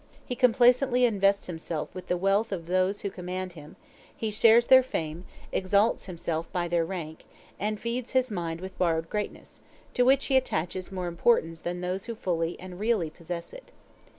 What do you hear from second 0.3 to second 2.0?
complacently invests himself